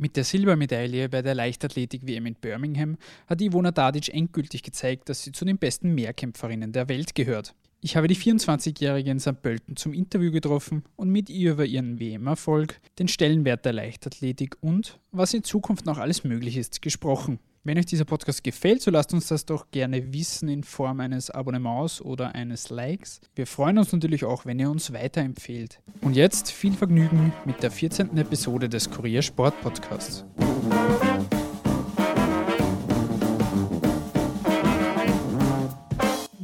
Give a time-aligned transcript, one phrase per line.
[0.00, 5.32] Mit der Silbermedaille bei der Leichtathletik-WM in Birmingham hat Ivona Dadic endgültig gezeigt, dass sie
[5.32, 7.56] zu den besten Mehrkämpferinnen der Welt gehört.
[7.80, 9.42] Ich habe die 24-Jährige in St.
[9.42, 15.00] Pölten zum Interview getroffen und mit ihr über ihren WM-Erfolg, den Stellenwert der Leichtathletik und
[15.10, 17.40] was in Zukunft noch alles möglich ist, gesprochen.
[17.68, 21.28] Wenn euch dieser Podcast gefällt, so lasst uns das doch gerne wissen in Form eines
[21.28, 23.20] Abonnements oder eines Likes.
[23.34, 25.78] Wir freuen uns natürlich auch, wenn ihr uns weiterempfehlt.
[26.00, 28.16] Und jetzt viel Vergnügen mit der 14.
[28.16, 30.24] Episode des Kurier Sport Podcasts.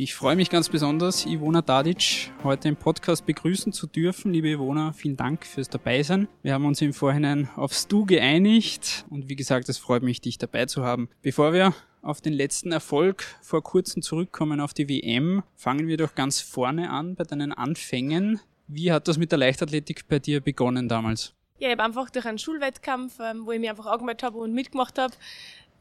[0.05, 4.35] Ich freue mich ganz besonders, Ivona Dadic heute im Podcast begrüßen zu dürfen.
[4.35, 6.29] Liebe Ivona, vielen Dank fürs Dabeisein.
[6.43, 10.37] Wir haben uns im Vorhinein aufs Du geeinigt und wie gesagt, es freut mich, dich
[10.37, 11.09] dabei zu haben.
[11.23, 11.73] Bevor wir
[12.03, 16.91] auf den letzten Erfolg vor kurzem zurückkommen auf die WM, fangen wir doch ganz vorne
[16.91, 18.41] an bei deinen Anfängen.
[18.67, 21.33] Wie hat das mit der Leichtathletik bei dir begonnen damals?
[21.59, 24.53] Ja, ich habe einfach durch einen Schulwettkampf, ähm, wo ich mich einfach angemeldet habe und
[24.53, 25.15] mitgemacht habe,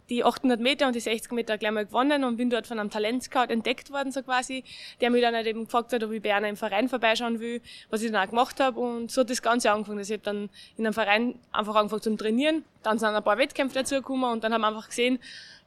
[0.10, 2.90] die 800 Meter und die 60 Meter gleich mal gewonnen und bin dort von einem
[2.90, 4.64] Talentscout entdeckt worden, so quasi,
[5.02, 7.62] der mir dann halt eben gefragt hat, ob ich bei einer im Verein vorbeischauen will,
[7.90, 10.00] was ich dann auch gemacht habe und so hat das Ganze angefangen.
[10.00, 13.38] Also ich habe dann in einem Verein einfach angefangen zum Trainieren, dann sind ein paar
[13.38, 15.20] Wettkämpfe dazugekommen und dann haben wir einfach gesehen,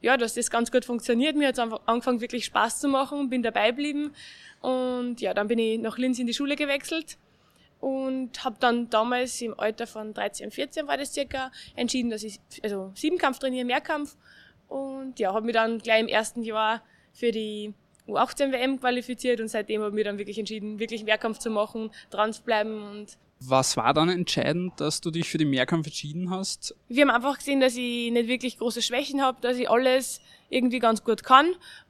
[0.02, 1.36] ja, dass das ganz gut funktioniert.
[1.36, 4.12] Mir hat es angefangen wirklich Spaß zu machen, bin dabei geblieben
[4.60, 7.16] und ja, dann bin ich nach Linz in die Schule gewechselt
[7.80, 12.40] und habe dann damals im Alter von 13, 14 war das circa entschieden, dass ich
[12.62, 14.16] also Siebenkampf trainiere, Mehrkampf
[14.68, 17.74] und ja, habe mich dann gleich im ersten Jahr für die
[18.08, 21.90] U18 WM qualifiziert und seitdem habe ich mich dann wirklich entschieden, wirklich Mehrkampf zu machen,
[22.10, 26.30] dran zu bleiben und was war dann entscheidend, dass du dich für den Mehrkampf entschieden
[26.30, 26.74] hast?
[26.88, 30.78] Wir haben einfach gesehen, dass ich nicht wirklich große Schwächen habe, dass ich alles irgendwie
[30.78, 31.46] ganz gut kann.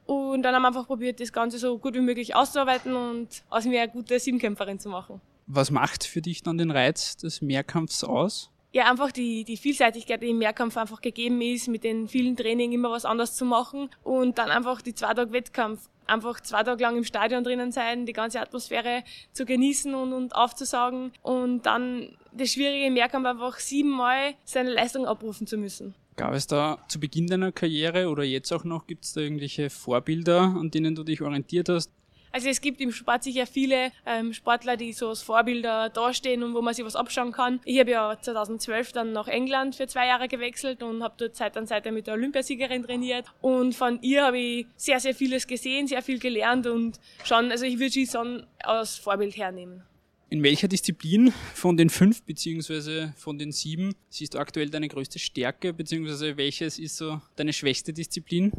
[0.06, 3.64] Und dann haben wir einfach probiert, das Ganze so gut wie möglich auszuarbeiten und aus
[3.64, 5.20] mir eine gute Siebenkämpferin zu machen.
[5.46, 8.50] Was macht für dich dann den Reiz des Mehrkampfs aus?
[8.76, 12.72] Ja, einfach die, die Vielseitigkeit, die im Mehrkampf einfach gegeben ist, mit den vielen Training
[12.72, 16.82] immer was anderes zu machen und dann einfach die zwei Tage Wettkampf einfach zwei Tage
[16.82, 19.02] lang im Stadion drinnen sein, die ganze Atmosphäre
[19.32, 25.46] zu genießen und, und aufzusaugen und dann das Schwierige Mehrkampf einfach siebenmal seine Leistung abrufen
[25.46, 25.94] zu müssen.
[26.16, 29.70] Gab es da zu Beginn deiner Karriere oder jetzt auch noch, gibt es da irgendwelche
[29.70, 31.90] Vorbilder, an denen du dich orientiert hast?
[32.36, 36.52] Also es gibt im Sport sicher viele ähm, Sportler, die so als Vorbilder dastehen und
[36.52, 37.60] wo man sich was abschauen kann.
[37.64, 41.56] Ich habe ja 2012 dann nach England für zwei Jahre gewechselt und habe dort Zeit
[41.56, 43.24] an Seite mit der Olympiasiegerin trainiert.
[43.40, 47.64] Und von ihr habe ich sehr, sehr vieles gesehen, sehr viel gelernt und schon, also
[47.64, 48.22] ich würde sie so
[48.58, 49.84] als Vorbild hernehmen.
[50.28, 55.18] In welcher Disziplin von den fünf beziehungsweise von den sieben siehst du aktuell deine größte
[55.18, 58.52] Stärke beziehungsweise welches ist so deine schwächste Disziplin?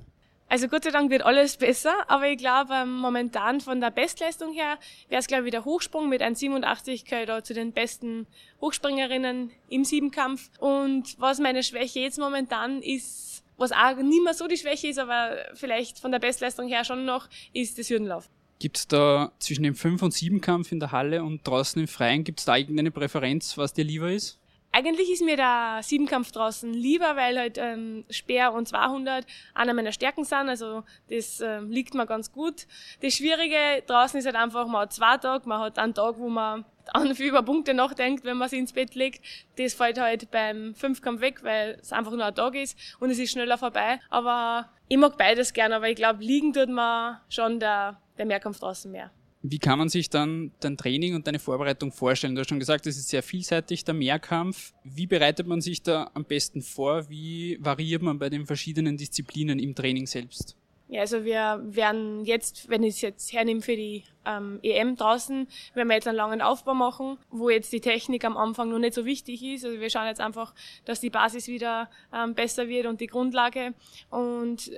[0.50, 4.54] Also Gott sei Dank wird alles besser, aber ich glaube, ähm, momentan von der Bestleistung
[4.54, 4.78] her
[5.10, 8.28] wäre es, glaube ich, der Hochsprung mit 1,87 gehört zu den besten
[8.62, 10.50] Hochspringerinnen im Siebenkampf.
[10.60, 15.00] Und was meine Schwäche jetzt momentan ist, was auch nicht mehr so die Schwäche ist,
[15.00, 18.30] aber vielleicht von der Bestleistung her schon noch, ist das Hürdenlauf.
[18.60, 22.24] Gibt es da zwischen dem Fünf- und Siebenkampf in der Halle und draußen im Freien,
[22.24, 24.40] gibt es da irgendeine Präferenz, was dir lieber ist?
[24.72, 29.92] Eigentlich ist mir der Siebenkampf draußen lieber, weil halt ähm, Speer und 200 einer meiner
[29.92, 30.50] Stärken sind.
[30.50, 32.68] Also das ähm, liegt mir ganz gut.
[33.02, 36.30] Das Schwierige draußen ist halt einfach, man hat zwei Tage, man hat einen Tag, wo
[36.30, 39.24] man an viel über Punkte nachdenkt, wenn man sich ins Bett legt.
[39.58, 43.20] Das fällt halt beim Fünfkampf weg, weil es einfach nur ein Tag ist und es
[43.20, 44.00] ist schneller vorbei.
[44.10, 48.60] Aber ich mag beides gerne, aber ich glaube, liegen tut man schon der, der Mehrkampf
[48.60, 49.12] draußen mehr.
[49.50, 52.36] Wie kann man sich dann dein Training und deine Vorbereitung vorstellen?
[52.36, 54.74] Du hast schon gesagt, es ist sehr vielseitig, der Mehrkampf.
[54.84, 57.10] Wie bereitet man sich da am besten vor?
[57.10, 60.58] Wie variiert man bei den verschiedenen Disziplinen im Training selbst?
[60.90, 65.48] Ja, also wir werden jetzt, wenn ich es jetzt hernehme für die ähm, EM draußen,
[65.74, 68.94] werden wir jetzt einen langen Aufbau machen, wo jetzt die Technik am Anfang noch nicht
[68.94, 69.66] so wichtig ist.
[69.66, 70.54] Also wir schauen jetzt einfach,
[70.86, 73.74] dass die Basis wieder ähm, besser wird und die Grundlage.
[74.10, 74.72] Und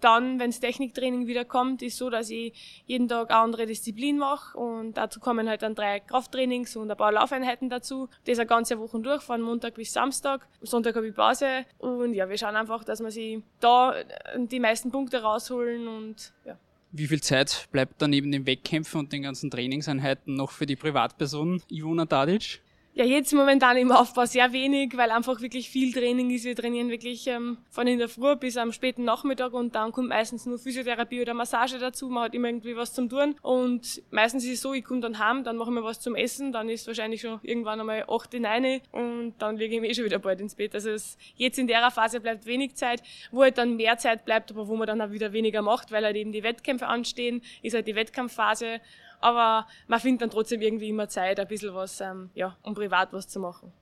[0.00, 4.18] dann, wenn das Techniktraining wieder kommt, ist so, dass ich jeden Tag eine andere Disziplin
[4.18, 8.08] mache und dazu kommen halt dann drei Krafttrainings und ein paar Laufeinheiten dazu.
[8.26, 10.46] Das eine ganze Woche durch, von Montag bis Samstag.
[10.62, 13.94] Sonntag habe ich Pause und ja, wir schauen einfach, dass wir sie da
[14.36, 16.58] die meisten Punkte rausholen und ja.
[16.96, 20.76] Wie viel Zeit bleibt dann neben den Wettkämpfen und den ganzen Trainingseinheiten noch für die
[20.76, 22.60] Privatperson Ivona Tadic?
[22.96, 26.44] Ja, jetzt momentan im Aufbau sehr wenig, weil einfach wirklich viel Training ist.
[26.44, 30.10] Wir trainieren wirklich ähm, von in der Früh bis am späten Nachmittag und dann kommt
[30.10, 32.08] meistens nur Physiotherapie oder Massage dazu.
[32.08, 35.18] Man hat immer irgendwie was zum tun und meistens ist es so, ich komme dann
[35.18, 38.80] heim, dann machen wir was zum Essen, dann ist wahrscheinlich schon irgendwann einmal 8, 9
[38.92, 40.72] und dann ich mich eh schon wieder bald ins Bett.
[40.72, 43.02] Also es, jetzt in der Phase bleibt wenig Zeit,
[43.32, 46.04] wo halt dann mehr Zeit bleibt, aber wo man dann auch wieder weniger macht, weil
[46.04, 48.80] halt eben die Wettkämpfe anstehen, ist halt die Wettkampfphase
[49.24, 53.12] aber man findet dann trotzdem irgendwie immer Zeit, ein bisschen was, ähm, ja, um privat
[53.12, 53.72] was zu machen.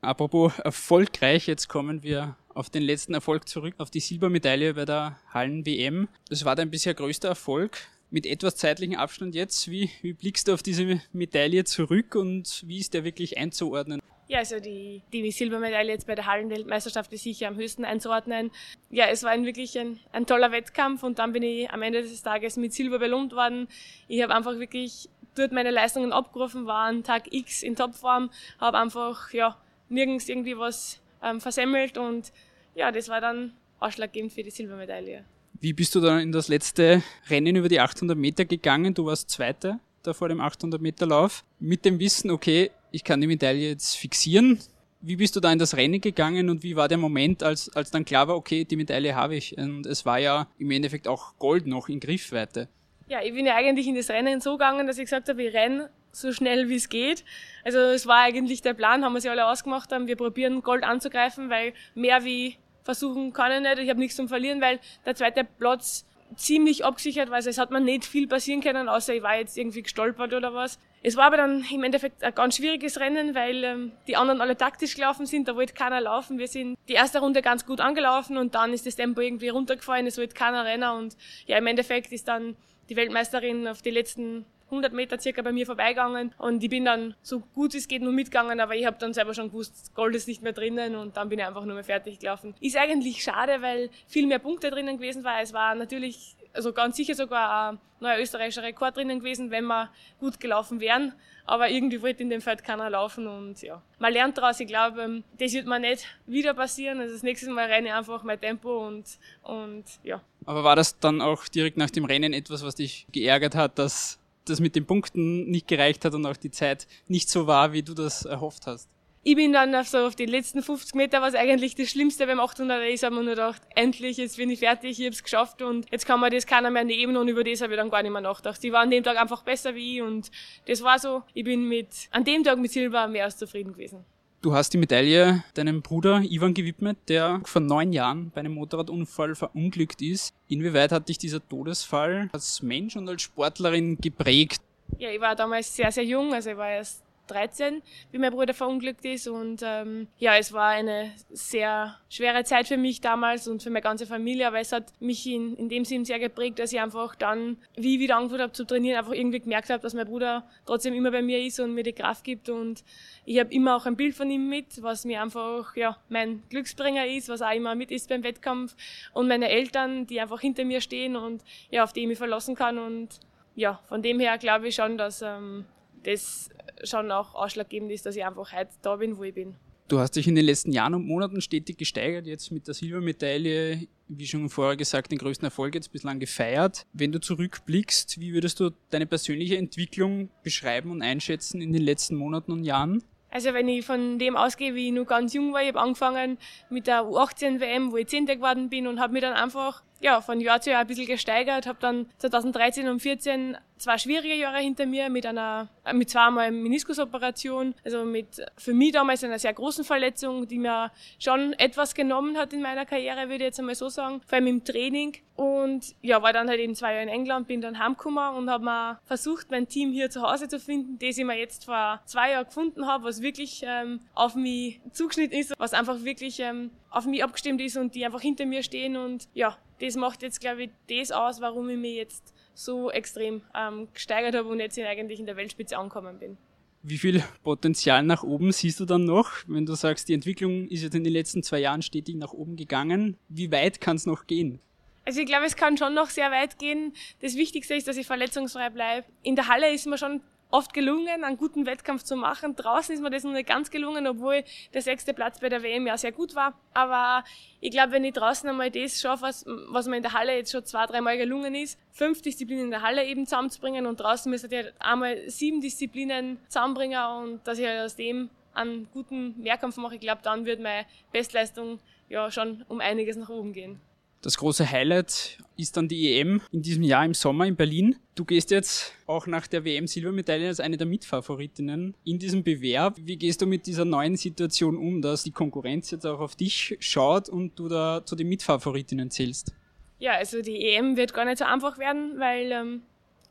[0.00, 5.18] Apropos erfolgreich, jetzt kommen wir auf den letzten Erfolg zurück, auf die Silbermedaille bei der
[5.34, 6.08] Hallen-WM.
[6.30, 7.78] Das war dein bisher größter Erfolg.
[8.08, 12.78] Mit etwas zeitlichem Abstand jetzt, wie, wie blickst du auf diese Medaille zurück und wie
[12.78, 14.00] ist der wirklich einzuordnen?
[14.28, 18.50] Ja, also die, die Silbermedaille jetzt bei der Hallenweltmeisterschaft ist sicher am höchsten einzuordnen.
[18.90, 22.02] Ja, es war ein wirklich ein, ein toller Wettkampf und dann bin ich am Ende
[22.02, 23.68] des Tages mit Silber belohnt worden.
[24.08, 28.78] Ich habe einfach wirklich dort meine Leistungen abgerufen, war an Tag X in Topform, habe
[28.78, 29.56] einfach ja
[29.88, 32.32] nirgends irgendwie was ähm, versemmelt und
[32.74, 35.24] ja, das war dann ausschlaggebend für die Silbermedaille.
[35.60, 38.92] Wie bist du dann in das letzte Rennen über die 800 Meter gegangen?
[38.92, 41.44] Du warst Zweiter da vor dem 800 Meter Lauf.
[41.58, 44.58] Mit dem Wissen, okay, ich kann die Medaille jetzt fixieren.
[45.02, 47.90] Wie bist du da in das Rennen gegangen und wie war der Moment, als, als
[47.90, 49.56] dann klar war, okay, die Medaille habe ich?
[49.58, 52.68] Und es war ja im Endeffekt auch Gold noch in Griffweite.
[53.06, 55.54] Ja, ich bin ja eigentlich in das Rennen so gegangen, dass ich gesagt habe, ich
[55.54, 57.22] renne so schnell wie es geht.
[57.64, 60.82] Also es war eigentlich der Plan, haben wir sich alle ausgemacht haben, wir probieren Gold
[60.82, 63.78] anzugreifen, weil mehr wie versuchen kann ich nicht.
[63.84, 67.36] Ich habe nichts zum Verlieren, weil der zweite Platz ziemlich abgesichert war.
[67.36, 70.54] Also es hat mir nicht viel passieren können, außer ich war jetzt irgendwie gestolpert oder
[70.54, 70.78] was.
[71.06, 74.56] Es war aber dann im Endeffekt ein ganz schwieriges Rennen, weil ähm, die anderen alle
[74.56, 75.46] taktisch gelaufen sind.
[75.46, 76.36] Da wollte keiner laufen.
[76.36, 80.08] Wir sind die erste Runde ganz gut angelaufen und dann ist das Tempo irgendwie runtergefallen.
[80.08, 81.16] Es wollte keiner rennen und
[81.46, 82.56] ja, im Endeffekt ist dann
[82.88, 87.14] die Weltmeisterin auf die letzten 100 Meter circa bei mir vorbeigegangen und ich bin dann
[87.22, 90.26] so gut es geht nur mitgegangen, aber ich habe dann selber schon gewusst, Gold ist
[90.26, 92.54] nicht mehr drinnen und dann bin ich einfach nur mehr fertig gelaufen.
[92.60, 95.40] Ist eigentlich schade, weil viel mehr Punkte drinnen gewesen war.
[95.40, 99.90] Es war natürlich, also ganz sicher sogar ein neuer österreichischer Rekord drinnen gewesen, wenn wir
[100.18, 101.12] gut gelaufen wären.
[101.44, 103.80] Aber irgendwie wollte in dem Feld keiner laufen und ja.
[104.00, 106.98] Man lernt daraus, ich glaube, das wird mir nicht wieder passieren.
[106.98, 109.04] Also das nächste Mal renne ich einfach mein Tempo und,
[109.42, 110.20] und ja.
[110.44, 114.18] Aber war das dann auch direkt nach dem Rennen etwas, was dich geärgert hat, dass
[114.44, 117.82] das mit den Punkten nicht gereicht hat und auch die Zeit nicht so war, wie
[117.82, 118.88] du das erhofft hast.
[119.28, 122.38] Ich bin dann auf so auf die letzten 50 Meter, was eigentlich das Schlimmste beim
[122.38, 125.62] 800 ist, habe mir nur gedacht, endlich, jetzt bin ich fertig, ich habe es geschafft
[125.62, 128.04] und jetzt kann man das keiner mehr nehmen und über das habe ich dann gar
[128.04, 128.62] nicht mehr nachgedacht.
[128.62, 130.30] Die war an dem Tag einfach besser wie ich und
[130.68, 134.04] das war so, ich bin mit, an dem Tag mit Silber mehr als zufrieden gewesen.
[134.42, 139.34] Du hast die Medaille deinem Bruder Ivan gewidmet, der vor neun Jahren bei einem Motorradunfall
[139.34, 140.36] verunglückt ist.
[140.46, 144.60] Inwieweit hat dich dieser Todesfall als Mensch und als Sportlerin geprägt?
[144.98, 147.82] Ja, ich war damals sehr, sehr jung, also ich war erst 13,
[148.12, 149.28] wie mein Bruder verunglückt ist.
[149.28, 153.82] Und ähm, ja, es war eine sehr schwere Zeit für mich damals und für meine
[153.82, 157.14] ganze Familie, aber es hat mich in, in dem Sinn sehr geprägt, dass ich einfach
[157.14, 160.48] dann, wie ich wieder angefangen habe zu trainieren, einfach irgendwie gemerkt habe, dass mein Bruder
[160.64, 162.48] trotzdem immer bei mir ist und mir die Kraft gibt.
[162.48, 162.84] Und
[163.24, 167.06] ich habe immer auch ein Bild von ihm mit, was mir einfach ja, mein Glücksbringer
[167.06, 168.76] ist, was auch immer mit ist beim Wettkampf.
[169.12, 172.54] Und meine Eltern, die einfach hinter mir stehen und ja, auf die ich mich verlassen
[172.54, 172.78] kann.
[172.78, 173.20] Und
[173.54, 175.64] ja, von dem her glaube ich schon, dass ähm,
[176.06, 176.50] das
[176.84, 179.56] schon auch ausschlaggebend ist, dass ich einfach heute da bin, wo ich bin.
[179.88, 183.86] Du hast dich in den letzten Jahren und Monaten stetig gesteigert, jetzt mit der Silbermedaille,
[184.08, 186.86] wie schon vorher gesagt, den größten Erfolg jetzt bislang gefeiert.
[186.92, 192.16] Wenn du zurückblickst, wie würdest du deine persönliche Entwicklung beschreiben und einschätzen in den letzten
[192.16, 193.04] Monaten und Jahren?
[193.30, 196.38] Also wenn ich von dem ausgehe, wie ich noch ganz jung war, ich habe angefangen
[196.68, 200.20] mit der U18 WM, wo ich Zehnte geworden bin und habe mich dann einfach ja,
[200.20, 204.58] von Jahr zu Jahr ein bisschen gesteigert, habe dann 2013 und 2014 zwei schwierige Jahre
[204.58, 209.84] hinter mir mit einer, mit zweimal Meniskusoperation, also mit für mich damals einer sehr großen
[209.84, 213.88] Verletzung, die mir schon etwas genommen hat in meiner Karriere, würde ich jetzt einmal so
[213.88, 215.16] sagen, vor allem im Training.
[215.34, 218.64] Und ja, war dann halt eben zwei Jahre in England, bin dann heimgekommen und habe
[218.64, 222.32] mal versucht, mein Team hier zu Hause zu finden, das ich mir jetzt vor zwei
[222.32, 227.04] Jahren gefunden habe, was wirklich ähm, auf mich zugeschnitten ist, was einfach wirklich ähm, auf
[227.04, 228.96] mich abgestimmt ist und die einfach hinter mir stehen.
[228.96, 233.42] Und ja, das macht jetzt, glaube ich, das aus, warum ich mich jetzt so extrem
[233.54, 236.36] ähm, gesteigert habe und jetzt eigentlich in der Weltspitze angekommen bin.
[236.82, 240.82] Wie viel Potenzial nach oben siehst du dann noch, wenn du sagst, die Entwicklung ist
[240.82, 243.16] jetzt in den letzten zwei Jahren stetig nach oben gegangen?
[243.28, 244.60] Wie weit kann es noch gehen?
[245.04, 246.92] Also ich glaube, es kann schon noch sehr weit gehen.
[247.20, 249.06] Das Wichtigste ist, dass ich verletzungsfrei bleibe.
[249.22, 252.54] In der Halle ist mir schon oft gelungen, einen guten Wettkampf zu machen.
[252.54, 255.86] Draußen ist mir das noch nicht ganz gelungen, obwohl der sechste Platz bei der WM
[255.86, 256.58] ja sehr gut war.
[256.72, 257.24] Aber
[257.60, 260.52] ich glaube, wenn ich draußen einmal das schaffe, was, was mir in der Halle jetzt
[260.52, 264.54] schon zwei, dreimal gelungen ist, fünf Disziplinen in der Halle eben zusammenzubringen und draußen müsste
[264.54, 269.96] ich einmal sieben Disziplinen zusammenbringen und dass ich halt aus dem einen guten Mehrkampf mache,
[269.96, 273.80] ich glaube, dann wird meine Bestleistung ja schon um einiges nach oben gehen.
[274.26, 277.94] Das große Highlight ist dann die EM in diesem Jahr im Sommer in Berlin.
[278.16, 282.96] Du gehst jetzt auch nach der WM-Silbermedaille als eine der Mitfavoritinnen in diesem Bewerb.
[283.00, 286.76] Wie gehst du mit dieser neuen Situation um, dass die Konkurrenz jetzt auch auf dich
[286.80, 289.54] schaut und du da zu den Mitfavoritinnen zählst?
[290.00, 292.82] Ja, also die EM wird gar nicht so einfach werden, weil ähm,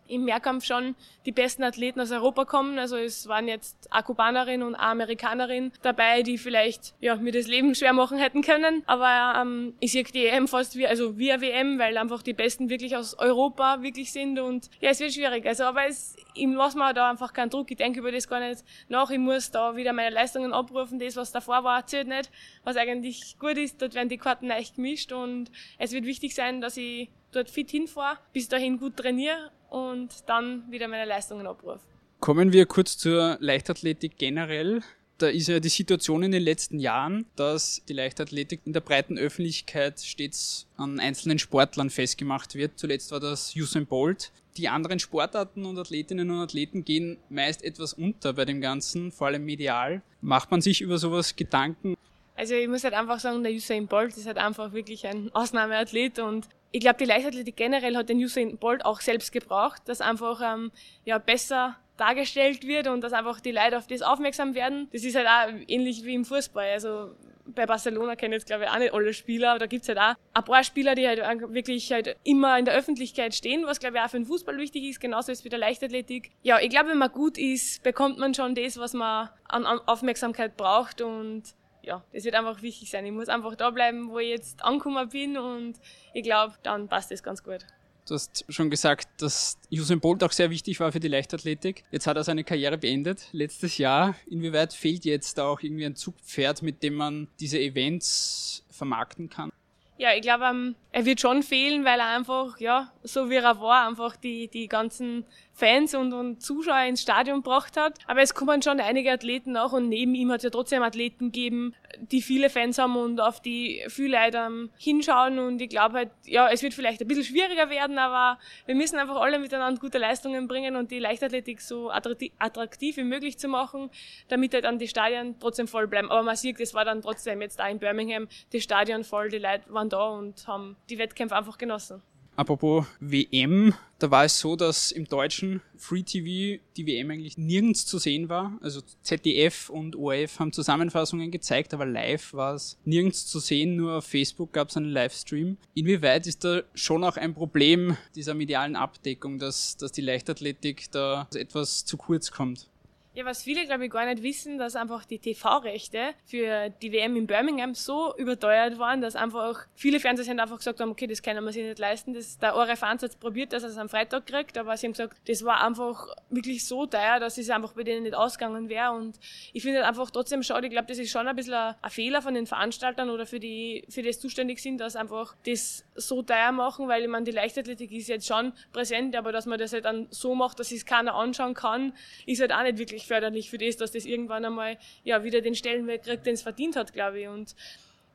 [0.08, 0.96] im Mehrkampf schon
[1.26, 2.78] die besten Athleten aus Europa kommen.
[2.78, 7.48] Also es waren jetzt eine Kubanerin und eine Amerikanerin dabei, die vielleicht ja, mir das
[7.48, 8.84] Leben schwer machen hätten können.
[8.86, 12.34] Aber ähm, ich sehe die EM fast wie, also wie eine WM, weil einfach die
[12.34, 14.40] Besten wirklich aus Europa wirklich sind.
[14.40, 15.46] Und ja, es wird schwierig.
[15.46, 17.72] Also aber es, ich lasse mir da einfach keinen Druck.
[17.72, 19.10] Ich denke über das gar nicht nach.
[19.10, 21.00] Ich muss da wieder meine Leistungen abrufen.
[21.00, 22.30] Das, was davor war, zählt nicht.
[22.64, 25.12] Was eigentlich gut ist, dort werden die Karten leicht gemischt.
[25.12, 30.24] Und es wird wichtig sein, dass ich dort fit hinfahre, bis dahin gut trainiere und
[30.28, 31.82] dann wieder meine Leistungen abrufe.
[32.22, 34.82] Kommen wir kurz zur Leichtathletik generell.
[35.18, 39.18] Da ist ja die Situation in den letzten Jahren, dass die Leichtathletik in der breiten
[39.18, 42.80] Öffentlichkeit stets an einzelnen Sportlern festgemacht wird.
[42.80, 44.32] Zuletzt war das Usain Bolt.
[44.56, 49.28] Die anderen Sportarten und Athletinnen und Athleten gehen meist etwas unter bei dem Ganzen, vor
[49.28, 50.02] allem medial.
[50.22, 51.96] Macht man sich über sowas Gedanken?
[52.38, 56.20] Also ich muss halt einfach sagen, der Usain Bolt ist halt einfach wirklich ein Ausnahmeathlet
[56.20, 60.42] und ich glaube, die Leichtathletik generell hat den Usain Bolt auch selbst gebraucht, dass einfach
[60.44, 60.74] ähm,
[61.06, 64.90] ja, besser dargestellt wird und dass einfach die Leute auf das aufmerksam werden.
[64.92, 66.70] Das ist halt auch ähnlich wie im Fußball.
[66.72, 67.12] Also
[67.46, 70.16] bei Barcelona kennen jetzt glaube ich auch nicht alle Spieler, aber da gibt's halt auch
[70.34, 71.20] ein paar Spieler, die halt
[71.54, 74.84] wirklich halt immer in der Öffentlichkeit stehen, was glaube ich auch für den Fußball wichtig
[74.84, 76.32] ist, genauso ist wie der Leichtathletik.
[76.44, 80.58] Ja, ich glaube, wenn man gut ist, bekommt man schon das, was man an Aufmerksamkeit
[80.58, 81.44] braucht und
[81.86, 83.06] ja, das wird einfach wichtig sein.
[83.06, 85.80] Ich muss einfach da bleiben, wo ich jetzt angekommen bin und
[86.14, 87.66] ich glaube, dann passt das ganz gut.
[88.08, 91.84] Du hast schon gesagt, dass Usain Bolt auch sehr wichtig war für die Leichtathletik.
[91.90, 94.16] Jetzt hat er seine Karriere beendet, letztes Jahr.
[94.30, 99.52] Inwieweit fehlt jetzt da auch irgendwie ein Zugpferd, mit dem man diese Events vermarkten kann?
[99.98, 103.60] Ja, ich glaube, ähm, er wird schon fehlen, weil er einfach, ja, so wie er
[103.60, 105.26] war, einfach die, die ganzen
[105.56, 107.98] Fans und, und Zuschauer ins Stadion gebracht hat.
[108.08, 111.32] Aber es kommen schon einige Athleten auch und neben ihm hat es ja trotzdem Athleten
[111.32, 111.74] gegeben,
[112.12, 115.40] die viele Fans haben und auf die viele Leute hinschauen.
[115.40, 119.00] Und ich glaube halt, ja, es wird vielleicht ein bisschen schwieriger werden, aber wir müssen
[119.00, 123.90] einfach alle miteinander gute Leistungen bringen und die Leichtathletik so attraktiv wie möglich zu machen,
[124.28, 126.12] damit halt dann die Stadien trotzdem voll bleiben.
[126.12, 129.38] Aber man sieht, es war dann trotzdem jetzt da in Birmingham die Stadion voll, die
[129.38, 132.02] Leute waren da und haben die Wettkämpfe einfach genossen.
[132.36, 137.86] Apropos WM, da war es so, dass im deutschen Free TV die WM eigentlich nirgends
[137.86, 138.58] zu sehen war.
[138.62, 143.98] Also ZDF und ORF haben Zusammenfassungen gezeigt, aber live war es nirgends zu sehen, nur
[143.98, 145.58] auf Facebook gab es einen Livestream.
[145.76, 151.28] Inwieweit ist da schon auch ein Problem dieser medialen Abdeckung, dass, dass die Leichtathletik da
[151.34, 152.68] etwas zu kurz kommt?
[153.16, 157.16] Ja, was viele, glaube ich, gar nicht wissen, dass einfach die TV-Rechte für die WM
[157.16, 161.42] in Birmingham so überteuert waren, dass einfach viele Fernsehsender einfach gesagt haben, okay, das können
[161.46, 162.14] wir sich nicht leisten.
[162.14, 165.16] Das, der ORF Ansatz probiert, dass er es am Freitag kriegt, aber sie haben gesagt,
[165.30, 168.92] das war einfach wirklich so teuer, dass es einfach bei denen nicht ausgegangen wäre.
[168.92, 169.18] Und
[169.54, 171.92] ich finde halt einfach trotzdem schade, ich glaube, das ist schon ein bisschen ein, ein,
[171.92, 176.22] Fehler von den Veranstaltern oder für die, für das zuständig sind, dass einfach das so
[176.22, 179.72] teuer machen, weil ich meine, die Leichtathletik ist jetzt schon präsent, aber dass man das
[179.72, 181.94] halt dann so macht, dass es keiner anschauen kann,
[182.26, 185.56] ist halt auch nicht wirklich förderlich für das, dass das irgendwann einmal ja wieder den
[185.56, 187.28] Stellenwert kriegt, den es verdient hat, glaube ich.
[187.28, 187.56] Und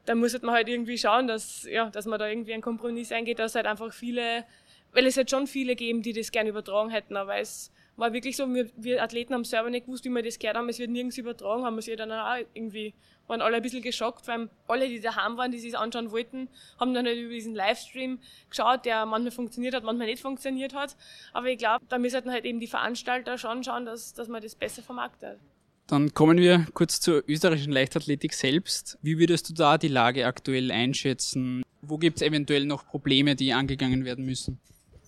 [0.06, 3.38] da muss man halt irgendwie schauen, dass, ja, dass man da irgendwie einen Kompromiss eingeht,
[3.38, 4.44] dass halt einfach viele,
[4.92, 8.37] weil es halt schon viele geben, die das gerne übertragen hätten, aber es war wirklich
[8.37, 10.90] so, wir, wir Athleten haben selber nicht gewusst, wie wir das gehört haben, es wird
[10.90, 12.95] nirgends übertragen, haben wir sich dann auch irgendwie,
[13.26, 16.49] waren alle ein bisschen geschockt, weil alle, die daheim waren, die sich anschauen wollten,
[16.80, 20.97] haben dann halt über diesen Livestream geschaut, der manchmal funktioniert hat, manchmal nicht funktioniert hat.
[21.33, 24.54] Aber ich glaube, da müssen halt eben die Veranstalter schon schauen, dass, dass man das
[24.54, 25.38] besser vermarktet.
[25.87, 28.99] Dann kommen wir kurz zur österreichischen Leichtathletik selbst.
[29.02, 31.62] Wie würdest du da die Lage aktuell einschätzen?
[31.83, 34.61] Wo gibt es eventuell noch Probleme, die angegangen werden müssen?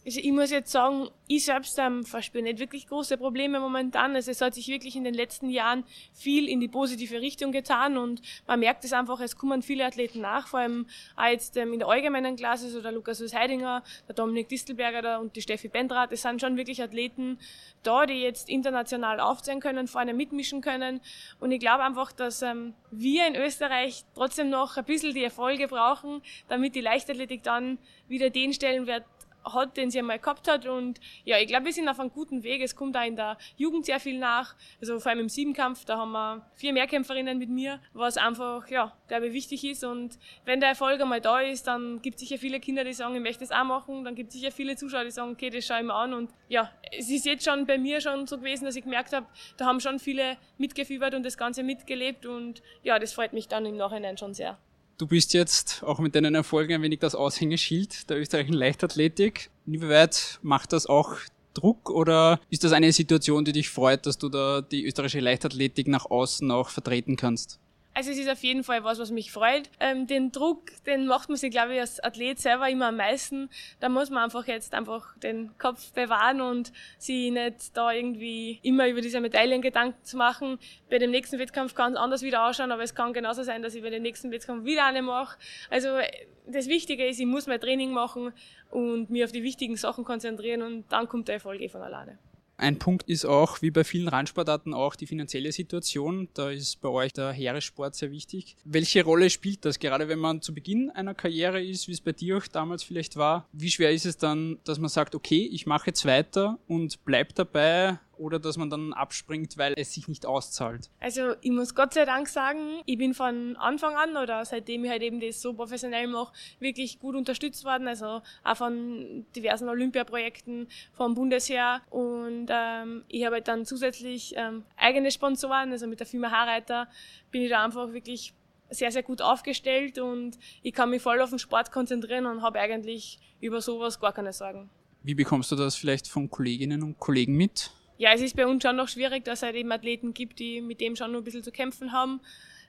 [0.04, 4.16] Also ich muss jetzt sagen, ich selbst ähm, verspüre nicht wirklich große Probleme momentan.
[4.16, 7.96] Also es hat sich wirklich in den letzten Jahren viel in die positive Richtung getan
[7.96, 11.72] und man merkt es einfach, es kommen viele Athleten nach, vor allem auch jetzt ähm,
[11.72, 15.68] in der allgemeinen Klasse, so der Lukas Heidinger, der Dominik Distelberger der, und die Steffi
[15.68, 17.38] Bendrath, es sind schon wirklich Athleten
[17.84, 21.00] da, die jetzt international aufzeigen können, vorne mitmischen können
[21.38, 25.68] und ich glaube einfach, dass ähm, wir in Österreich trotzdem noch ein bisschen die Erfolge
[25.68, 27.78] brauchen, damit die Leichtathletik dann
[28.08, 29.04] wieder den Stellenwert
[29.44, 30.66] hat, den sie einmal gehabt hat.
[30.66, 32.62] Und ja, ich glaube, wir sind auf einem guten Weg.
[32.62, 34.54] Es kommt auch in der Jugend sehr viel nach.
[34.80, 38.92] Also vor allem im Siebenkampf, da haben wir vier Mehrkämpferinnen mit mir, was einfach, ja,
[39.08, 39.84] glaube ich, wichtig ist.
[39.84, 43.14] Und wenn der Erfolg einmal da ist, dann gibt es sicher viele Kinder, die sagen,
[43.14, 44.04] ich möchte das auch machen.
[44.04, 46.14] Dann gibt es sicher viele Zuschauer, die sagen, okay, das schaue ich mir an.
[46.14, 49.26] Und ja, es ist jetzt schon bei mir schon so gewesen, dass ich gemerkt habe,
[49.56, 52.26] da haben schon viele mitgefiebert und das Ganze mitgelebt.
[52.26, 54.58] Und ja, das freut mich dann im Nachhinein schon sehr.
[55.02, 59.50] Du bist jetzt auch mit deinen Erfolgen ein wenig das Aushängeschild der österreichischen Leichtathletik.
[59.66, 61.16] Inwieweit macht das auch
[61.54, 65.88] Druck oder ist das eine Situation, die dich freut, dass du da die österreichische Leichtathletik
[65.88, 67.58] nach außen auch vertreten kannst?
[67.94, 69.68] Also es ist auf jeden Fall was, was mich freut.
[69.78, 73.50] Ähm, den Druck, den macht man sich, glaube ich, als Athlet selber immer am meisten.
[73.80, 78.88] Da muss man einfach jetzt einfach den Kopf bewahren und sich nicht da irgendwie immer
[78.88, 80.58] über diese Medaillen Gedanken zu machen.
[80.88, 83.74] Bei dem nächsten Wettkampf kann es anders wieder ausschauen, aber es kann genauso sein, dass
[83.74, 85.38] ich bei dem nächsten Wettkampf wieder eine mache.
[85.68, 85.98] Also
[86.46, 88.32] das Wichtige ist, ich muss mein Training machen
[88.70, 92.18] und mich auf die wichtigen Sachen konzentrieren und dann kommt der Erfolg eh von alleine.
[92.62, 96.28] Ein Punkt ist auch, wie bei vielen Randsportarten, auch die finanzielle Situation.
[96.32, 98.54] Da ist bei euch der Heeresport sehr wichtig.
[98.64, 102.12] Welche Rolle spielt das, gerade wenn man zu Beginn einer Karriere ist, wie es bei
[102.12, 103.48] dir auch damals vielleicht war?
[103.52, 107.34] Wie schwer ist es dann, dass man sagt, okay, ich mache jetzt weiter und bleib
[107.34, 110.90] dabei oder dass man dann abspringt, weil es sich nicht auszahlt?
[111.00, 114.90] Also ich muss Gott sei Dank sagen, ich bin von Anfang an oder seitdem ich
[114.90, 117.88] halt eben das so professionell mache, wirklich gut unterstützt worden.
[117.88, 124.64] Also auch von diversen Olympiaprojekten vom Bundesheer und ähm, ich habe halt dann zusätzlich ähm,
[124.76, 126.88] eigene Sponsoren, also mit der Firma Haarreiter
[127.30, 128.34] bin ich da einfach wirklich
[128.70, 132.58] sehr, sehr gut aufgestellt und ich kann mich voll auf den Sport konzentrieren und habe
[132.58, 134.70] eigentlich über sowas gar keine Sorgen.
[135.02, 137.72] Wie bekommst du das vielleicht von Kolleginnen und Kollegen mit?
[137.98, 140.60] Ja, es ist bei uns schon noch schwierig, dass es halt eben Athleten gibt, die
[140.60, 142.20] mit dem schon noch ein bisschen zu kämpfen haben.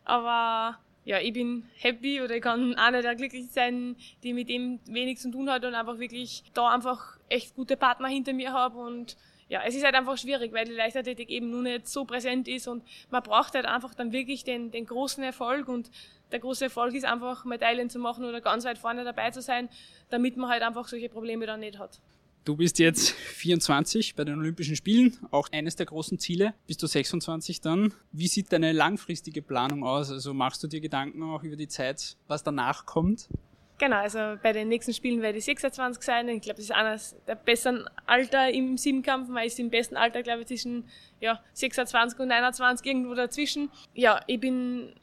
[0.06, 4.80] Aber ja, ich bin happy oder ich kann einer der glücklich sein, die mit dem
[4.86, 8.78] wenig zu tun hat und einfach wirklich da einfach echt gute Partner hinter mir habe
[8.80, 9.18] und
[9.50, 12.68] ja, es ist halt einfach schwierig, weil die Leichtathletik eben nur nicht so präsent ist
[12.68, 15.92] und man braucht halt einfach dann wirklich den, den großen Erfolg und
[16.32, 19.70] der große Erfolg ist einfach Medaillen zu machen oder ganz weit vorne dabei zu sein,
[20.10, 22.00] damit man halt einfach solche Probleme dann nicht hat.
[22.46, 26.54] Du bist jetzt 24 bei den Olympischen Spielen, auch eines der großen Ziele.
[26.68, 27.94] Bist du 26 dann?
[28.12, 30.12] Wie sieht deine langfristige Planung aus?
[30.12, 33.30] Also machst du dir Gedanken auch über die Zeit, was danach kommt?
[33.78, 36.28] Genau, also bei den nächsten Spielen werde ich 26 sein.
[36.28, 39.30] Ich glaube, das ist eines der besseren Alter im Siebenkampf.
[39.30, 40.84] Man ist im besten Alter, glaube ich, zwischen
[41.22, 43.70] ja, 26 und 21, irgendwo dazwischen.
[43.94, 44.94] Ja, ich bin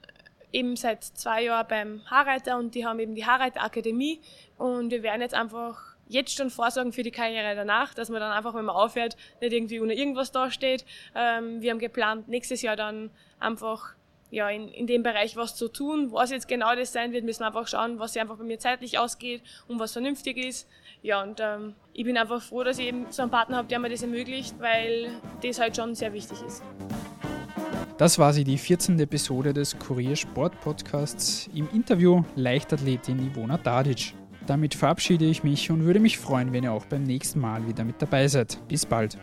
[0.52, 4.20] eben seit zwei Jahren beim Haarreiter und die haben eben die Haarreiterakademie
[4.58, 8.32] und wir werden jetzt einfach jetzt schon vorsorgen für die Karriere danach, dass man dann
[8.32, 10.84] einfach, wenn man aufhört, nicht irgendwie ohne irgendwas dasteht.
[11.14, 13.94] Ähm, wir haben geplant, nächstes Jahr dann einfach
[14.30, 16.12] ja, in, in dem Bereich was zu tun.
[16.12, 18.58] Was jetzt genau das sein wird, müssen wir einfach schauen, was sich einfach bei mir
[18.58, 20.68] zeitlich ausgeht und was vernünftig ist.
[21.02, 23.78] Ja, und ähm, ich bin einfach froh, dass ich eben so einen Partner habe, der
[23.78, 25.10] mir das ermöglicht, weil
[25.42, 26.62] das halt schon sehr wichtig ist.
[27.98, 28.98] Das war sie, die 14.
[29.00, 34.14] Episode des Kurier Sport Podcasts im Interview Leichtathletin Ivona Dadic.
[34.50, 37.84] Damit verabschiede ich mich und würde mich freuen, wenn ihr auch beim nächsten Mal wieder
[37.84, 38.58] mit dabei seid.
[38.66, 39.16] Bis bald.